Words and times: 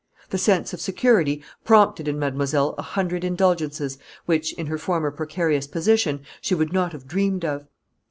The 0.31 0.39
sense 0.39 0.73
of 0.73 0.81
security 0.81 1.43
prompted 1.63 2.07
in 2.07 2.17
mademoiselle 2.17 2.73
a 2.79 2.81
hundred 2.81 3.23
indulgences 3.23 3.99
which, 4.25 4.51
in 4.53 4.65
her 4.65 4.79
former 4.79 5.11
precarious 5.11 5.67
position, 5.67 6.21
she 6.41 6.55
would 6.55 6.73
not 6.73 6.91
have 6.93 7.05
dreamed 7.07 7.45
of. 7.45 7.67